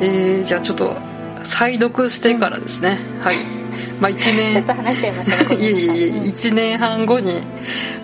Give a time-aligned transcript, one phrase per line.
[0.00, 0.96] えー、じゃあちょっと
[1.44, 3.34] 再読してからですね、うん、はい。
[4.00, 4.52] まあ1年。
[4.52, 7.42] ちょっと話しちゃいましたね いえいえいえ1年半後に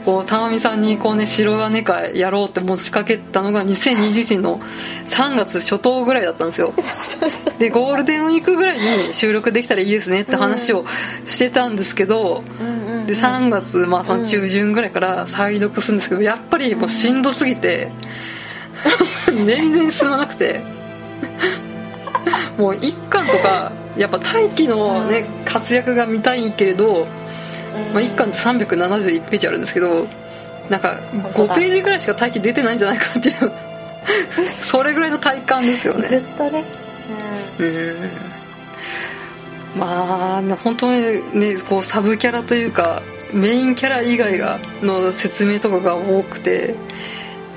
[0.04, 4.60] こう玉美さんにこうね白金会やろうって持ちかけたのが2020年の
[5.06, 6.74] 3月初頭ぐらいだったんですよ。
[7.58, 8.82] でゴールデンウィークぐらいに
[9.12, 10.84] 収録できたらいいですねって話を
[11.24, 12.44] してたんですけど、
[13.06, 17.90] で3月、まあ、その中旬ぐらいから再読するんですけどやっぱりもうしんどすぎて
[19.46, 20.60] 年々進まなくて
[22.56, 27.06] もう1巻とかやっぱ大気のね、活躍が見たいけれど、
[27.92, 30.06] まあ、1巻って371ページあるんですけど
[30.68, 33.52] なんか5ページぐらいしか大気出てないんじゃないかっていう
[34.46, 36.08] それぐらいの体感ですよね。
[36.08, 36.64] ずっとね。
[37.58, 38.10] うん。
[39.76, 43.02] まあ本当にねこうサブキャラというか
[43.32, 46.74] メインキャラ以外がの説明とかが多くて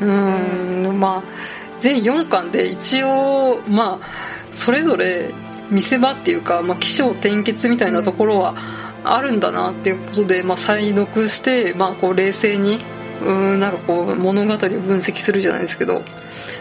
[0.02, 1.00] うん。
[1.00, 5.34] まあ全4巻で一応まあそれぞれ
[5.70, 8.56] 見せ場っていうか、まあ、起承転結みたいなところは
[9.04, 12.80] あるんだなっていうことで、まあ、再読して、まあ、こう冷静に
[13.22, 16.00] うんなんかこう物語を分析するじゃないですけど、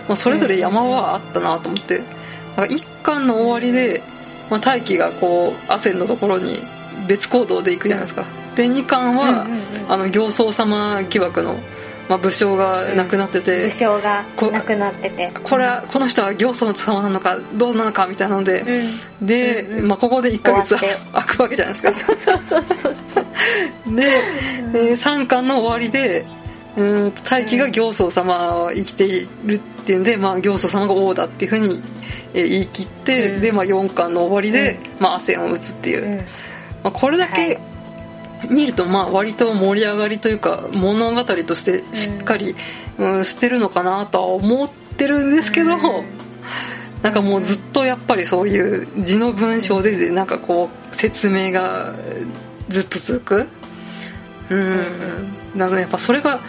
[0.08, 1.98] まあ、それぞれ山はあったなと思って、
[2.56, 4.02] なんか1巻の終わりで、
[4.50, 6.60] まあ、大輝がこう汗のところに
[7.06, 8.24] 別行動で行くじゃないですか、
[8.56, 9.46] で2巻は、
[9.88, 11.58] あの行僧様疑惑の
[12.08, 15.30] まあ、武将が亡くなってて、武将が亡くなってて。
[15.42, 18.64] これはこの人は行僧の様なのかどうなのかみたいなので、
[19.20, 21.92] うん、で、うんうん、まあ、ここで1か月空くわけじゃないですか。
[21.92, 23.26] そうそうそうそうそう。
[23.94, 26.26] で、うん、えー、3巻の終わりで
[26.78, 31.82] うん大輝が行僧様は生きているっていうんで、まあ、行僧様が王だっていうふうに
[32.32, 36.24] 言い切って、うん、で、まあ、4巻の終わりで、まあ、汗を打つっていう、
[36.84, 37.58] まあ、これだけ
[38.50, 42.54] 見るとまあ割と盛り上がりというか物語としてしっかり、
[42.98, 45.76] うん、してるのかなとは思ってるんですけど、
[47.02, 51.94] なんかもうずっとやっぱりそういう字の文章でなんかこう説明が
[52.68, 53.46] ずっと続く。
[54.50, 55.28] うん。
[55.54, 56.40] なのでやっぱそれが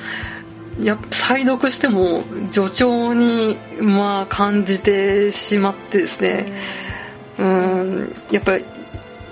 [0.80, 6.54] や再読しても助長にまあ感じてしまってですね。
[7.38, 8.16] うん。
[8.32, 8.66] やっぱり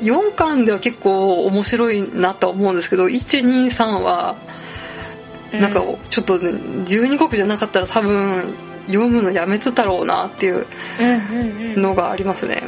[0.02, 4.36] 4巻では結構面白いなとは思うんですけど123は
[5.52, 8.54] なんかちょっと、ね、12国じゃなかったら多分
[8.88, 10.66] 読むのやめてたろうなっていう
[11.80, 12.62] のがありますね。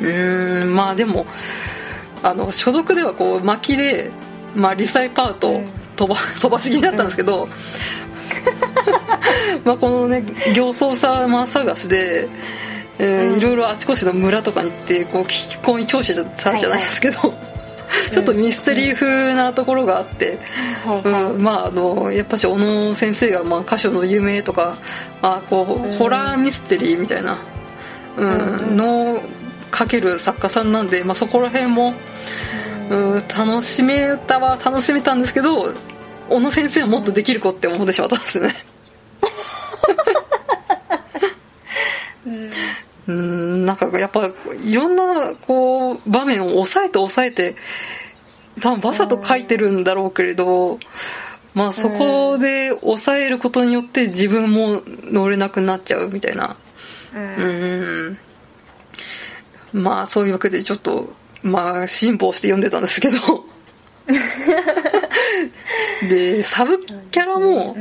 [0.00, 0.06] うん。
[0.06, 0.74] うん。
[0.74, 1.26] まあでも
[2.22, 4.10] あの所属ではこう巻きで、
[4.54, 5.62] まあ、リサイパート
[5.96, 7.48] 飛ば飛ばし気になったんですけど、
[9.64, 12.28] まあこのね行走様探しで
[13.02, 17.36] えー、いろいろあちこちの村とかに行ってこう聞き込み聴取さじゃないですけど、はいは
[18.08, 20.38] い、 ちょっとミステリー風なところがあって、
[21.04, 21.08] う
[21.38, 24.76] ん、まああのやっぱし小野先生が、まあ、歌手の夢とか、
[25.22, 27.38] まあ、こうホラーミステリーみたいな、
[28.18, 29.22] うん、の
[29.74, 31.94] 書ける作家さんなんで、まあ、そこら辺も、
[32.90, 35.72] うん、楽しめたは楽しめたんですけど
[36.28, 38.54] 小野先生はもっとできる子って思ってしまったんですね
[43.10, 44.30] うんなんかやっぱ
[44.62, 47.56] いろんなこう場面を抑えて抑えて
[48.60, 50.78] 多分わざと書いてるんだろうけれど、
[51.54, 56.56] まあそこで抑えることによって自分も乗れなくなっちゃうみたいな。
[57.14, 58.18] うん。
[59.72, 63.16] まあそういうわけでちょっとまあ辛抱して読んでたんですけど。
[66.08, 67.76] でサブキャラも、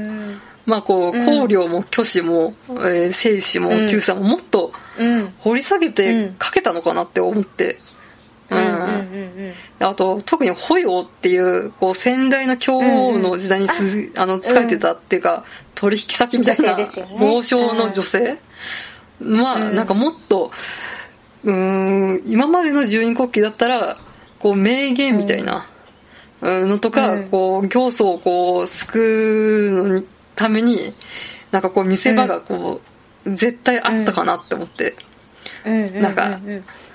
[0.69, 4.71] まあこう香料も虚子も、えー、生死も九さももっと
[5.39, 7.79] 掘り下げて書けたのかなって思って。
[8.51, 16.75] うん、あと特にホヨっていうこう先代の教王の時代につ、うん、あの使えてたっていうか、取引先みたいな
[17.21, 18.39] 王将の女性、
[19.19, 20.51] まあなんかもっと
[21.43, 23.99] うん今までの十二国旗だったら
[24.39, 25.67] こう名言みたいな
[26.41, 30.03] のとか、こう行祖をこう救うの
[30.39, 30.93] ために
[31.51, 32.79] なんかこう見せ場がこ
[33.25, 34.95] う、絶対あったかなって思って、
[35.65, 36.39] なんか、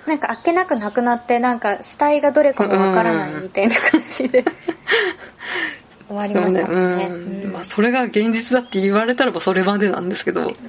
[0.06, 4.46] なんかあっけなくなくなってなんか死体がどれかもわからないみたいな感じで、
[6.08, 7.52] 終わりましたもんね、うん。
[7.52, 10.44] まあ、それが現実だって言われたらばそれまでなんですけど。
[10.44, 10.60] 確か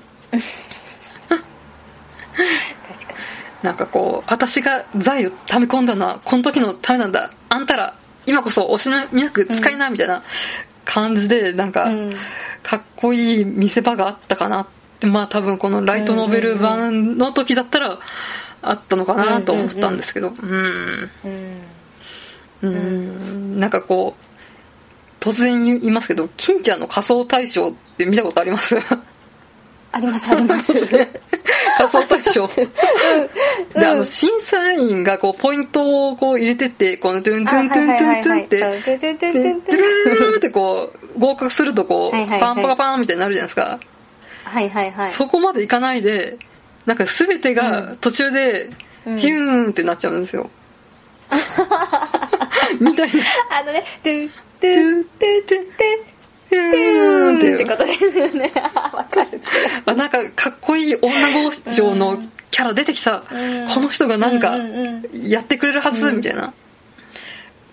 [3.14, 3.16] に。
[3.64, 7.32] なんかこう私が財を溜め込んだのはこの時のためなんだ。
[7.48, 7.96] あんたら
[8.26, 10.24] 今こそおしなみなく使いなみたいな
[10.86, 11.90] 感じでなんか、
[12.64, 14.68] かっこいい見せ場があったかなっ
[15.02, 18.00] まあ多分このライトノベル版の時だったら
[18.62, 20.30] あったのかなと思ったんですけど。
[20.30, 21.10] うん。
[22.62, 23.60] うん。
[23.60, 28.78] なんかこう突然言いますけど金ちゃんの仮装大賞って見たことあります？
[29.96, 30.74] ありますあります。
[31.78, 43.80] 仮想大賞うんであの審査員がこうポイントをこう入れてってこのトゥントゥントゥントゥントゥンってトゥントゥントゥンってこう合格するとこうパンパカパンみたいになるじゃないですか
[44.44, 46.38] はいはいはいそこまでいかないで
[46.86, 48.70] なんか全てが途中で
[49.08, 50.50] うんヒューンってなっちゃうんですよ
[52.82, 53.24] みたいな
[53.60, 56.15] あのねトゥントゥントゥントゥントゥン
[56.56, 58.52] ヒュトゥーンっててことですよね。
[58.94, 59.42] わかる
[59.86, 61.10] あなんかかっこいい女
[61.44, 63.68] 号上のキャラ出てきた、うん。
[63.68, 64.58] この人がなんか
[65.14, 66.54] やってくれるはず、みたいな。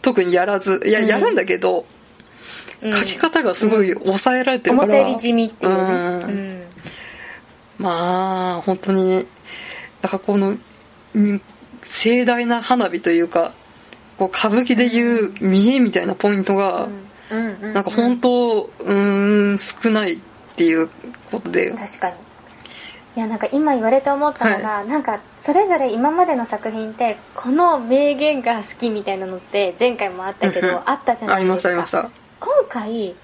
[0.02, 0.80] 特にやらず。
[0.84, 1.06] いやうん。
[1.06, 1.86] やるんだけど、
[2.82, 2.92] うん。
[2.92, 6.66] 書き方がすごい抑えられてるから、思ったより地味っていう
[7.78, 9.26] まあ本当にね。
[10.02, 10.56] なんかこの
[11.14, 11.40] うん
[11.84, 13.52] 盛大な花火というか
[14.18, 20.18] こう歌舞伎でいう見えみたいなポイントが、うんうんなんか本当うーん少ないっ
[20.54, 20.88] ていう
[21.30, 21.70] ことで。
[21.72, 22.16] 確かに。
[23.14, 30.82] いやなんか今言われて思ったのが、なんかそれぞれ今までの作品ってこの名言が好きみたいなのって前回もあったけど、うんうん。
[30.86, 32.10] あったじゃなありましいですかたありました。
[32.40, 33.14] 今回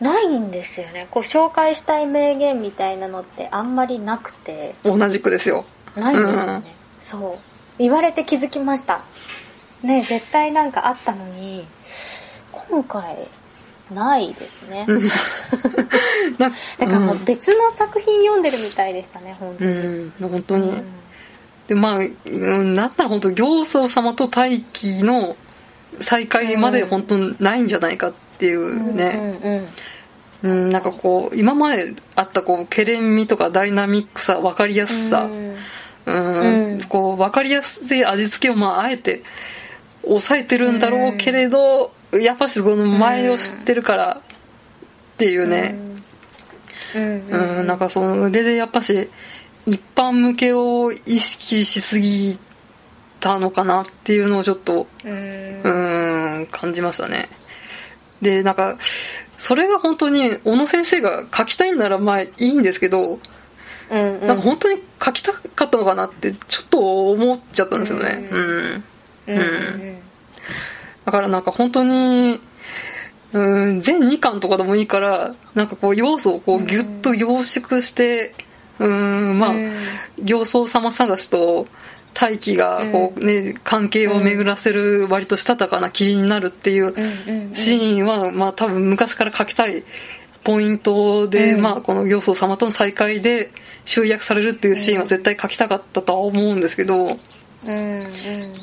[0.00, 1.08] ないんですよね。
[1.10, 4.74] こう紹介したい名言みたいなのってあんまりなくて。
[4.82, 5.64] 同じくですよ。
[5.94, 6.62] ないんですよね、うん。
[7.00, 7.38] そう。
[7.78, 9.02] 言われて気づきました。
[9.82, 11.66] ね絶対なんかあったのに
[12.68, 13.16] 今回
[13.92, 15.02] ないですね、うん。
[16.38, 20.84] なんかだからもう別の作品読んでるみたいでしたね本当うに、ん、うん本当に、うん。
[21.68, 25.36] でまあ、うん、なんなら本当行僧様と大輝の
[26.00, 29.60] 再会まで本当ないんじゃないかっていうね、うんうんうん。
[29.60, 35.56] うんなんかこう今まであったこうケレン味とかダイナミックさ分かりやすさ、うん。
[36.06, 36.82] うんうん。
[36.84, 39.22] こう分かりやすい味付けをまああえて
[40.04, 45.78] 抑えてるんだろうけれど、やっぱしこの前を知ってるからっていうね、
[46.94, 47.02] うん。
[47.02, 47.60] うん。
[47.60, 49.08] うん、なんかそれでやっぱし
[49.64, 52.38] 一般向けを意識しすぎ
[53.18, 55.62] たのかなっていうのをちょっとうん。
[55.62, 57.28] うん感じましたね。
[58.22, 58.78] でなんか
[59.38, 63.18] それが本当に小野先生が書きたいんならまあいいんですけど、
[63.90, 64.26] うんうん。
[64.26, 68.28] なんか本当に書きたかったのかなってちょっと思っちゃったんですよね。
[68.30, 68.84] うん、
[69.26, 70.05] うんうん
[71.06, 72.40] だからなんか本当に
[73.32, 78.34] うん全2巻とかでもいいからなんかこう要素をこうギュッと凝縮して
[78.78, 79.72] うんまあ、うん。
[80.18, 81.66] 行僧様探しと
[82.12, 86.94] 大輝がこう、ね関係を巡らせる割としたたかな霧になるっていう
[87.28, 89.84] うんうんシーンは、まあ、多分昔から書きたい
[90.44, 91.60] ポイントで、うん。
[91.60, 93.50] まあ、この行僧様との再会で
[93.84, 97.20] 集約されるっていうシーンは絶対書きたかったとは思うんですけど、うんうん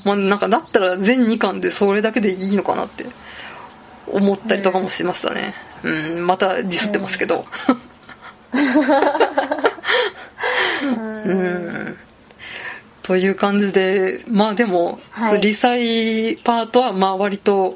[0.03, 3.05] まあ、なんかだったら全2巻でそれだけでいいのかなって
[4.07, 5.53] 思ったりとかもしましたね、
[5.83, 7.45] うん、またディスってますけど、
[10.83, 11.97] うん。
[13.01, 15.41] という感じでまあでも、はい。
[15.41, 17.75] 理災パートはまあ割と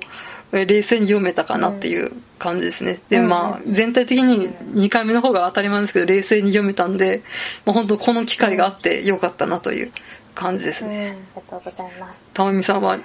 [0.54, 7.24] え冷静に読めたかなっていう感じですね、でうんまあ全体的に2回目の方が当たり前ですけど冷静に読めたんで、
[7.66, 9.92] まあ、本当この機会があってよかったなという
[10.38, 12.28] 感じですうんね、ありがとうございます。
[12.34, 13.02] たまみさんはん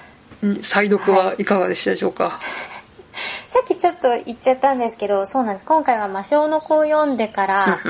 [0.62, 2.38] 再読はいかがでしたでしょうか、
[3.48, 5.64] さっきちょっと言っちゃったんですけどそうなんです。
[5.64, 7.80] 今回は魔性の子を読んでから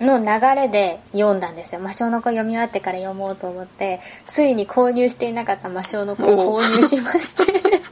[0.00, 1.80] の流れで読んだんですよ。
[1.80, 7.60] 魔性の子読み終わってから読もうと思ってついに購入していなかった魔性の子を購入しまして。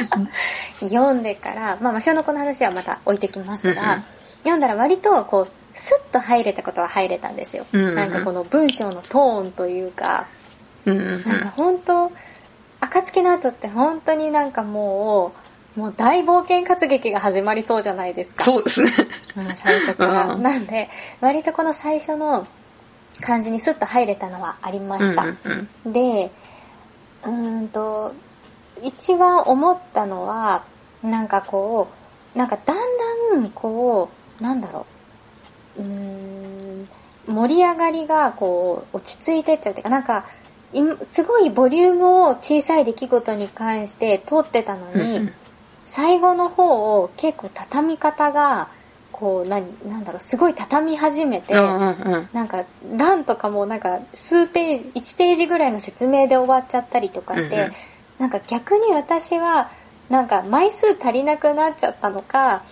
[0.80, 4.04] 読んでから、まあ、魔性の子の話はまた置いてきますが、
[4.42, 10.26] 読んだら割とこうスッと入れたことは入れたんですよ、うんうんなんかこの文章のトーンというか。
[10.86, 11.24] うんうんうん。
[11.24, 12.12] なんか本当
[12.80, 15.32] 暁の後って本当になんかも
[15.76, 18.44] うもう大冒険活劇が始まりそうじゃないですか。
[18.44, 18.92] そうですね。
[19.36, 20.42] うん、最初から、うん。
[20.42, 20.88] なんで
[21.20, 22.46] 割とこの最初の
[23.20, 25.92] 感じにスッと入れたのはありました、うんうんうん。
[25.92, 26.30] で
[27.24, 28.14] うーんと
[28.82, 30.64] 一番思ったのは
[31.02, 31.88] なんかこ
[32.34, 32.76] うなんかだん
[33.32, 34.93] だんこうなんだろう
[35.78, 36.88] うーん。
[37.26, 40.26] 盛り上がりがこう落ち着いてっちゃうっていうかなんか
[40.74, 45.32] いすごいボリュームを小さい出来事に関して通ってたのに、うんうん。
[45.84, 48.68] 最後の方を結構畳み方が
[49.12, 52.28] こう何なんだろうすごい畳み始めて、うんうんうん。
[52.32, 52.64] なんか
[52.96, 57.72] 欄とかもなんか数ページ1ページぐらいの説明で終わっちゃったりとかして、うんうん。
[58.18, 59.70] なんか逆に私は
[60.10, 62.64] なんか枚数足りなくなっちゃったのか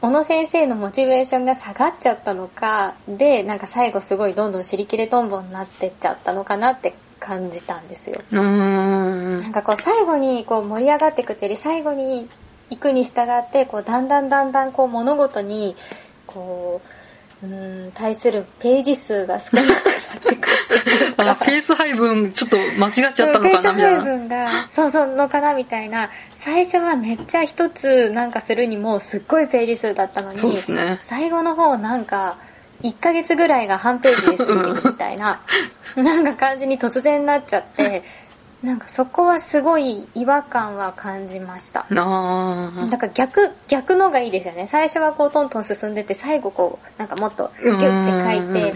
[0.00, 8.22] 小野先生のモチベーションが下がっちゃったのかでなんか最後すごいどんどん尻切れトンボになってっちゃったのかなって感じたんですよ。
[8.32, 12.28] うーんなんかこう最後にこう盛り上がっていくというより最後に
[12.70, 15.76] 行くに従ってこうだんだんだんだんこう物事に
[16.26, 16.88] こう
[17.46, 19.76] ん対するページ数が少なくなっ
[20.24, 21.30] てくるっていうか。
[21.30, 24.04] あペース配分ちょっと間違っちゃったのかなみペース配たいな。
[24.04, 26.10] 分がそうそうのかなみたいな。
[26.34, 30.98] 最初はめっちゃ一つなんかするにもすっごいページ数だったのにね。
[31.02, 32.36] 最後の方なんか
[32.82, 35.40] 1ヶ月ぐらいが半ページで過ぎていくみたいな
[35.96, 38.02] なんか感じに突然なっちゃって
[38.62, 41.86] なんかそこはすごい違和感は感じました。
[41.88, 42.90] あー。
[42.90, 44.66] だから逆逆のがいいですよね。
[44.66, 48.74] 最初はこうトントン進んでて最後こうなんかもっとギュッて書いて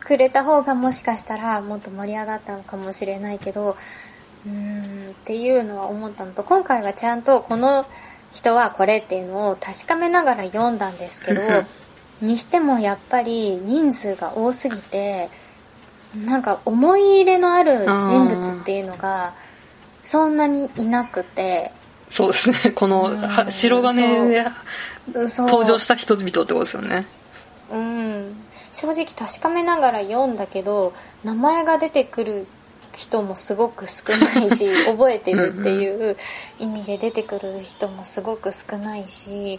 [0.00, 3.76] くれた方がもしかしたらもっと盛り上がったのかもしれないけど
[4.46, 7.86] うーんっていうのは思ったのと今回はちゃんとこの
[8.32, 11.42] 人はこれっていうのを確かめながら読んだんですけど
[12.22, 15.28] にしてもやっぱり人数が多すぎて
[16.16, 19.34] なんか思い入れのある人物っていうのが
[20.02, 21.72] そんなにいなくて。
[22.10, 22.72] そうですね。
[22.74, 23.16] このうん。
[23.16, 24.44] は白金で
[25.08, 27.06] 登場した人々ってことですよね。
[27.72, 28.36] うん。
[28.72, 30.92] 正直確かめながら読んだけど
[31.24, 32.46] 名前が出てくる
[32.94, 36.16] 人もすごく少ないし 覚えてるっていう
[36.58, 39.58] 意味で出てくる人もすごく少ないし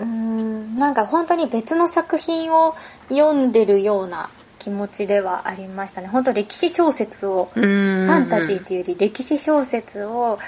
[0.00, 0.76] うん。
[0.76, 2.74] なんか本当に別の作品を
[3.10, 6.08] 読んでるような気持ちではありましたね。
[6.08, 10.38] 本当歴史小説をフファンタジーというより歴史小説を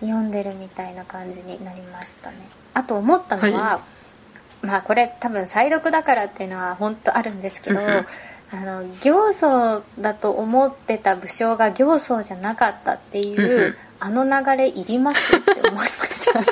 [0.00, 2.36] 読んでるみたいな感じになりましたね。
[2.74, 3.80] あと思ったのは、は
[4.62, 8.04] まあこれ多分再読だからっていうのは本当あるんですけどあ
[8.60, 16.40] の行僧だと思ってた武将が行僧じゃなかったっていう、あの流れいりますって思いました。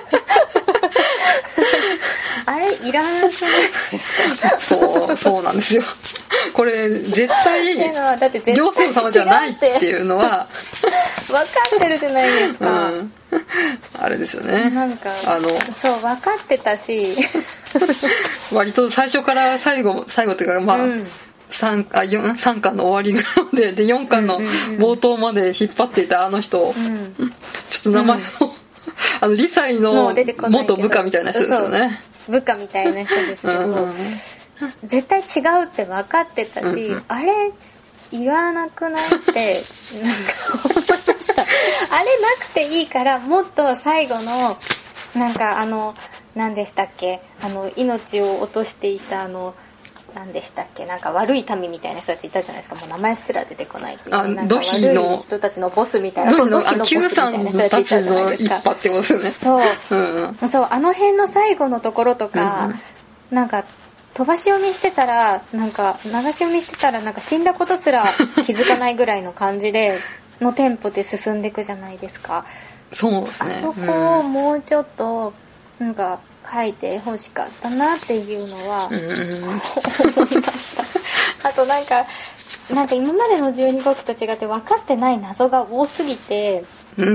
[2.47, 3.31] あれいらなくない
[3.91, 4.61] ですか？
[4.61, 5.83] そうそうなんですよ
[6.55, 10.47] これ絶対のはだって絶対行政様じゃないっていうのは
[11.27, 11.45] 分か
[11.77, 13.13] ってるじゃないですうか、ん。
[13.99, 14.71] あれですよね。
[14.71, 17.17] なんかあのそう分かってたし。
[18.53, 21.07] 割と最初から最後最後っていうかまあ、うん。
[21.51, 24.83] 三あ四三巻の終わりぐらいまでで4巻のうんうんうん。
[24.83, 27.33] 冒頭まで引っ張っていたあの人、うん。
[27.69, 28.25] ちょっと名前も、
[29.21, 30.15] あの理斎もの
[30.51, 32.01] 元部下みたいな人ですよね。
[32.29, 33.93] 部下みたいな人ですけど、うんうん
[34.85, 37.05] 絶対違うって分かってたし、うんうん。
[37.09, 37.53] あれ
[38.11, 39.63] いらなくないって
[39.95, 40.19] なんか
[40.65, 41.43] 思いました。
[41.43, 44.57] あれなくていいからもっと最後の
[45.15, 45.95] なんかあの
[46.35, 47.21] 何でしたっけ？
[47.43, 49.55] あの命を落としていたあの
[50.15, 50.87] 何でしたっけ？
[50.87, 52.77] なんか悪い民みたいな人たちいたじゃないですか。
[52.77, 54.17] もう名前すら出てこないっていう。
[54.17, 58.63] あなんか悪い人たちのボスみたいなそうドヒのボスみたいな人たちいたじゃないのですか。
[59.35, 60.47] そううんう。
[60.47, 60.49] ん。
[60.49, 62.71] そうあの辺の最後のところとか、
[63.31, 63.65] なんか
[64.19, 68.05] 飛ばし読みしてたらなんか流し読みしてたらなんか死んだことすら
[68.45, 70.01] 気づかないぐらいの感じで
[70.41, 72.45] のテンポで進んでいくじゃないですか、
[72.93, 73.55] そうですね。
[73.57, 75.33] あそこをもうちょっと
[75.79, 76.19] なんか
[76.53, 79.01] 書いてほしかったなっていうのは思い
[80.41, 80.85] ました。
[81.45, 82.05] あとなんか
[82.71, 86.65] なんか今までの12国と違って分かってない謎が多すぎて
[86.97, 87.13] うんう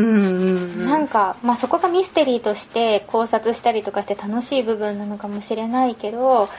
[0.84, 0.86] ん。
[0.86, 6.50] なんか、まあ、そこがミステリーとして考察したりとかして楽しい部分なのかもしれないけど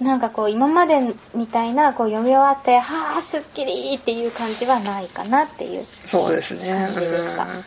[0.00, 1.00] なんかこう今まで
[1.34, 6.90] みたいなこう読み終わって「はあすっきり!」っていう感じはないかなっていう、そうですね。
[6.94, 7.44] 感じでした。
[7.44, 7.50] うん。
[7.50, 7.64] うん、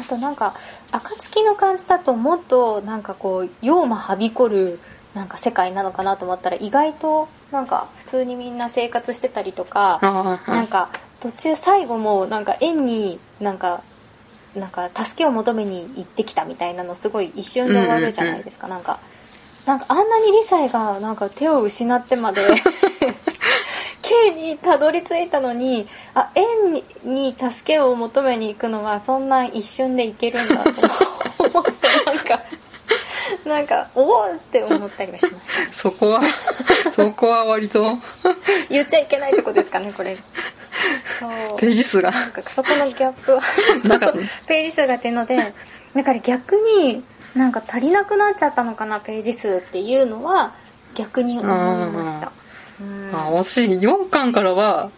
[0.00, 0.54] あとなんか
[0.90, 4.80] 暁の感じだともっとなんかこう妖魔はびこる
[5.12, 9.98] なんか世界なのかなと思ったら意外となんか普通にみんな生活してたりとか
[10.46, 13.82] なんか途中最後もなんか縁になんか
[14.54, 18.98] なんか助けを求めに行ってきたみたいなのすごい一瞬で終わるじゃないですか、なんか
[19.66, 22.40] なんかあんなにリサイがなんか手を失ってまで
[24.00, 31.72] K にたどり着いたのにあ縁にに助けを求めに行くのはそんな一瞬で行けるんだと思って
[32.06, 32.42] なんか
[33.44, 35.72] なんかおおって思ったりはしました。
[35.72, 36.20] そこは
[36.94, 37.98] そこは割と
[38.68, 40.16] 言っちゃいけないとこですかねこれ。
[41.08, 41.30] そう。
[41.58, 42.10] ページ数が。
[42.10, 43.40] なんかそこのギャップは。
[43.42, 43.98] そうそう
[44.46, 45.52] ページ数がっていうので
[45.94, 47.02] だから逆に
[47.34, 50.54] なんか足りなくなっちゃったのかなページ数っていうのは
[50.94, 52.32] 逆に思いました。
[52.80, 53.12] うん。
[53.12, 54.90] まあ、私4巻からは、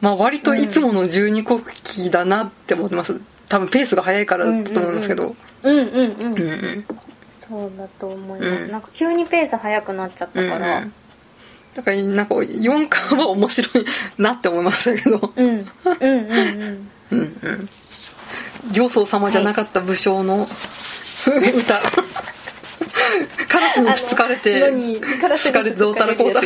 [0.00, 5.34] まあ、割といつもの12国旗だなって思ってます、多分ペースが速いからだと思うんですけど。
[5.62, 6.84] うんうんうん、うんうん。
[7.30, 10.78] そうだと思います、うんなんか急にペース速くなっちゃったから。
[10.80, 10.92] うん
[11.74, 13.84] だからなんか4巻は面白い
[14.18, 15.32] なって思いましたけど。
[15.36, 16.90] うん、うんうんうん。
[17.12, 17.68] うんうん。
[18.72, 20.48] 行僧様じゃなかった武将の、
[21.26, 21.80] 歌。
[23.48, 26.40] カラスにつつかれてあのにカラスにつつかれてどうたらこうた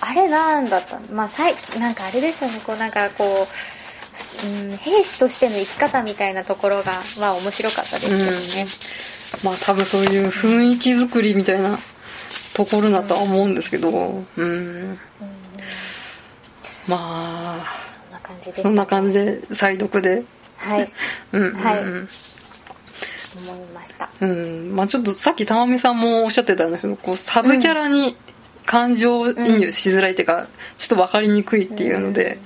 [0.00, 1.00] あれなんだった？
[1.00, 2.60] のまあさいなんかあれですよね。
[2.64, 3.46] こうなんかこ
[4.44, 8.66] う、うん、兵士としての生き方みたいなところがは面白かったですけどね、
[9.44, 11.78] まあ多分そういう雰囲気作りみたいな
[12.54, 14.24] ところだとは思うんですけど。
[14.36, 14.98] うん。
[16.86, 16.96] ま
[17.62, 20.24] あそんな感じでした、そんな感じで再読で
[20.58, 20.92] はい。
[21.32, 21.78] うんうんうん、はい。
[21.80, 24.08] 思いました。
[24.20, 24.72] うん。
[24.74, 28.16] まあちょっとさっき玉美さんもおっしゃってたんですけどこうサブキャラに
[28.66, 30.46] 感情移入しづらいっていうか、
[30.76, 32.38] ちょっと分かりにくいっていうので、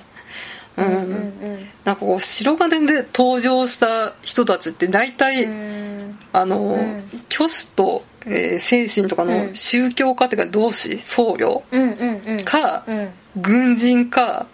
[0.77, 0.85] うん。
[0.85, 0.93] うん。
[0.93, 6.19] うんなんかこう白金で登場した人たちって大体、うん。
[6.31, 7.03] あの、ん。
[7.29, 9.55] 虚子と、えー精神とかのうん。
[9.55, 12.45] 宗教家っていうか同志僧侶うんうんうん。
[12.45, 13.09] か、うん。
[13.35, 14.47] 軍人か、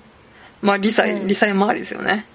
[0.62, 1.28] まあ、理祭、うん。
[1.28, 2.26] 理祭周りですよね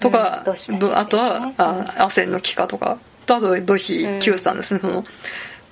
[0.00, 2.98] とか、うん土肥たちどあとは、あアセンの帰化とか。
[3.26, 4.58] とあと土肥久さん。
[4.58, 5.04] ですね、その、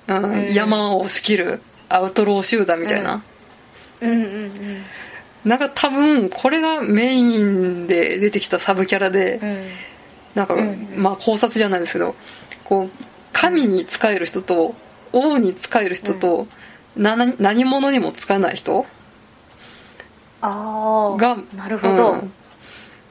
[0.07, 0.23] うん。
[0.23, 3.23] うん山を仕切るアウトロー集団みたいな、
[4.01, 4.51] うんうんうん
[5.45, 9.67] なんか多分これがメインで出てきたサブキャラで、うん。
[10.33, 12.15] なんか、うんまあ考察じゃないですけど
[12.63, 12.89] こう
[13.31, 14.75] 神に仕える人と
[15.13, 16.47] 王に仕える人と、
[16.97, 18.85] な何者にも仕えない人
[20.41, 22.33] ああがなるほど、うん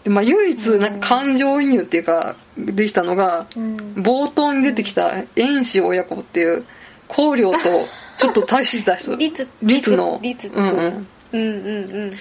[0.05, 3.77] でまあ、唯一なんか感情移入っていうかできたのが、うん。
[3.97, 6.65] 冒頭に出てきた遠志親子っていう
[7.09, 7.59] 光陵と
[8.19, 9.17] ちょっと対比した人。
[9.17, 10.19] 律律の。
[10.23, 11.09] 律うんうん。
[11.33, 11.43] うんうんう
[12.07, 12.13] ん。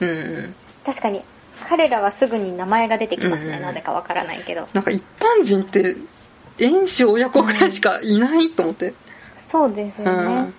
[0.00, 0.54] うんうん。
[0.84, 1.22] 確かに
[1.66, 4.68] 彼らはすぐに名前が出てきますね、うんなぜかわからないけど。
[4.74, 5.96] なんか一般人って
[6.58, 8.92] 遠志親子ぐらいしかいないと思って、
[9.34, 10.54] そうですようねん、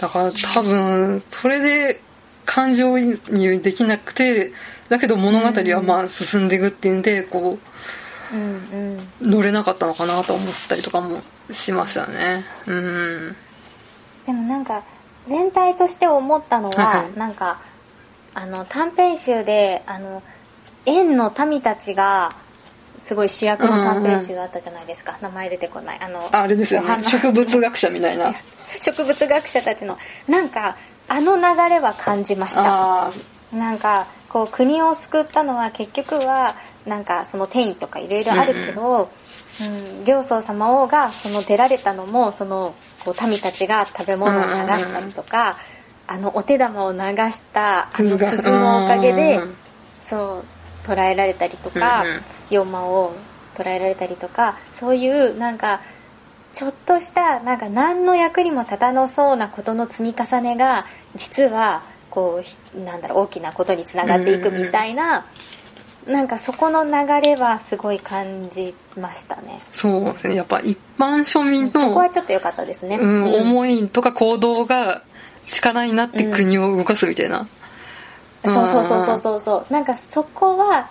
[0.00, 2.00] だから多分それで
[2.50, 4.52] 感情移入できなくて
[4.88, 7.60] だけど物語はまあ進んでいくっていうんでこ
[8.32, 8.98] うんうん。
[8.98, 12.44] う乗れなかったのかなと思ったりとかもしましたね。
[12.66, 13.36] うん
[14.26, 14.82] でもなんか
[15.26, 17.18] 全体として思ったのは、はいはい。
[17.18, 17.60] なんか
[18.34, 20.20] あの短編集であの
[20.86, 22.34] 縁の民たちが
[22.98, 26.00] すごい主役の短編集があったじゃないですか、名前出てこない。
[26.00, 27.04] あのあれですよね。
[27.04, 28.32] 植物学者みたいな。
[28.80, 29.96] 植物学者たちの。
[30.26, 30.76] なんか
[31.12, 33.08] あの流れは感じました。
[33.08, 33.12] あ
[33.52, 36.54] なんかこう国を救ったのは結局は
[36.86, 44.48] なんかその転移とかいろいろあるけど、うん行宗様王がその出られたのもそのこう民たちが食べ物を流
[44.80, 45.56] したりとか、
[46.06, 49.54] あのお手玉を流したあの鈴のおかげでうん。
[49.98, 50.44] そ
[50.84, 52.22] う捉えられたりとかうんうん。
[52.50, 53.12] 妖魔を
[53.56, 55.80] 捉えられたりとかそういうなんか
[56.52, 60.84] ちょっとしたなんか何の役にも立たなそうなことの積み重ねが
[61.14, 65.26] 実はこうひなんだろう大きなことにつながっていくみたいな、
[66.06, 69.60] なんかそこの流れはすごい感じましたね。
[69.70, 70.34] そうですね。
[70.34, 73.34] やっぱ一般庶民そこのはちょっと良かったですね、うん、うん。
[73.34, 75.04] 思いとか行動が
[75.46, 77.46] 力になって国を動かすみたいな、
[78.44, 79.72] そうそうそうそうそうそう。
[79.72, 80.90] なんかそこは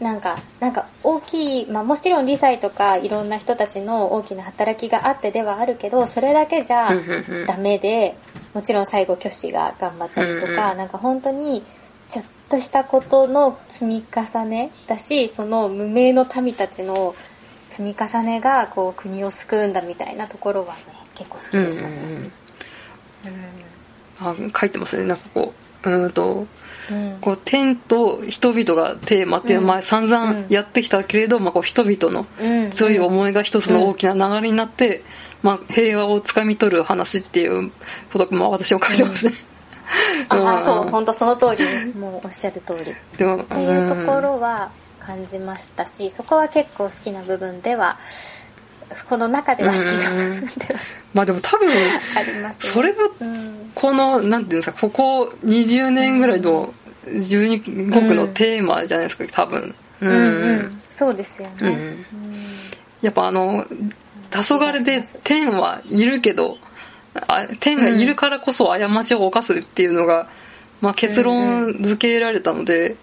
[0.00, 6.90] なんかなんか大きい、まあ、もちろん理財とかいろんな人たちの大きな働きがあってではあるけどそれだけじゃ
[7.46, 8.16] ダメで
[8.54, 11.62] もちろん最後虚子が頑張ったりとか、なんか本当に
[12.08, 17.14] ちょっとしたことの積み重ねだしその無名の民たちの
[17.68, 20.80] 積み重ねがこう国を救うんだみたいなところはね
[21.14, 21.96] 結構好きでしたね。
[21.96, 22.32] うんうん
[24.40, 24.50] うん。
[24.50, 25.52] あ書いてますねなんかこ
[25.84, 25.90] う。
[25.90, 26.48] うーんとうん
[27.20, 32.70] こう天と人々がテーマっていうのを前散々やってきたけれど、まあ、こう人々のうん。
[32.70, 35.02] 強い思いが一つの大きな流れになって、
[35.42, 37.70] まあ、平和をつかみ取る話っていう
[38.12, 39.34] ことまあ私は書いてますね、
[40.28, 41.96] ああ そううん本当その通りです。
[41.96, 42.94] もうおっしゃる通り。
[43.16, 44.70] でもっていうところは
[45.00, 47.96] 感じましたしそこは結構好きな部分では
[49.08, 50.80] この中では好きな部分では
[51.14, 51.68] まあでも多分
[52.16, 52.72] ありますね。
[52.72, 53.70] それがうん。
[53.74, 56.72] このなんていうんですかここ20年ぐらいの
[57.06, 59.74] 12国のテーマじゃないですか多分。
[60.00, 60.82] うんうん。
[60.90, 62.04] そうですよね、
[63.02, 63.64] やっぱあの
[64.30, 66.56] 黄昏で天はいるけど
[67.14, 70.28] あ天がいるからこそ過ちを犯すっていうのが、
[70.80, 72.96] まあ、結論付けられたので,、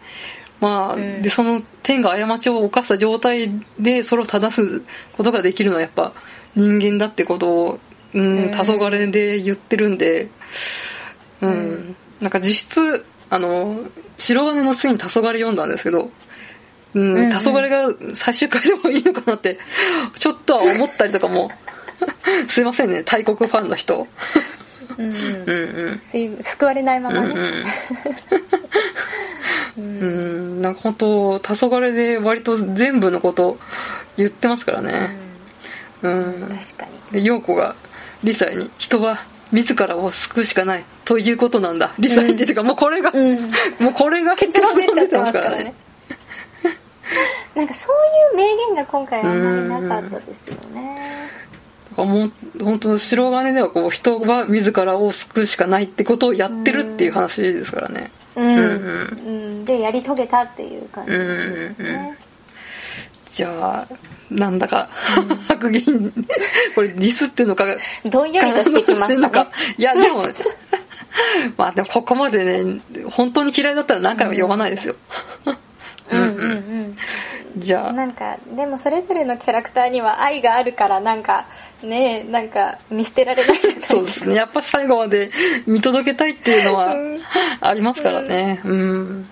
[0.59, 1.21] まあ、うん。
[1.21, 4.81] でその天が過ちを犯した状態でそれを正す
[5.15, 6.13] ことができるのはやっぱ
[6.55, 7.79] 人間だってことを、
[8.15, 8.51] うんうん。
[8.51, 10.29] 黄昏で言ってるんで、
[11.41, 11.49] うん。
[11.49, 11.95] うん。
[12.21, 13.75] なんか実質あの
[14.17, 16.09] 白金の次に黄昏読んだんですけど
[16.93, 17.29] うん、うんうん。
[17.31, 19.55] 黄昏が最終回でもいいのかなって
[20.17, 21.51] ちょっとは思ったりとかも
[22.47, 24.07] すいませんね大国ファンの人。
[24.97, 25.15] うんうん。
[25.15, 25.99] うんうん。
[25.99, 27.33] すい救われないままね、
[29.77, 30.61] うんうん。
[30.61, 33.57] なんか本当黄昏で割と全部のこと
[34.17, 35.17] 言ってますからね。
[36.01, 36.47] うん。
[36.49, 37.19] 確かに。
[37.19, 37.75] で陽子が
[38.25, 39.19] リサに「人は
[39.51, 41.93] 自らを救うしかない」ということなんだ。
[41.99, 43.41] リサにっていうか、もうこれが、うん。
[43.79, 45.73] もうこれが結論出ちゃってますからね。
[47.55, 47.89] なんかそ
[48.33, 51.29] ういう名言が今回あんまりなかったですよね。
[51.95, 58.11] もう本当白金ではこう人が自らを救うしかないってことをやってるっていう話ですからね。
[58.35, 59.29] うん、う
[59.61, 61.17] ん、でやり遂げたっていう感じで
[61.57, 62.17] すよね、
[63.35, 63.87] じゃあ
[64.31, 64.87] なんだか
[65.49, 66.09] 白銀。
[66.73, 67.65] これディスっていうのか
[68.05, 69.49] どんよりとしてきましたね。
[69.77, 70.23] いやでも
[71.57, 72.79] まあでもここまでね
[73.11, 74.95] 本当に嫌いだったら何回も読まないですよ。
[76.11, 76.97] うんうんうん。
[77.57, 77.91] じゃあ。
[77.91, 81.47] なんかでもそれぞれのキャラクターには愛があるからなんか
[81.83, 83.87] ねなんか見捨てられないじゃないですか。
[83.87, 84.35] そうですね。
[84.35, 85.29] やっぱ最後まで
[85.67, 86.95] 見届けたいっていうのは
[87.59, 88.61] ありますからね。
[88.63, 89.23] うん